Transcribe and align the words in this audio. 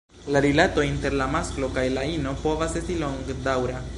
La 0.33 0.39
rilato 0.45 0.85
inter 0.85 1.15
la 1.19 1.27
masklo 1.35 1.69
kaj 1.77 1.85
la 1.99 2.07
ino 2.15 2.35
povas 2.47 2.75
estis 2.83 3.01
longdaŭra. 3.05 3.81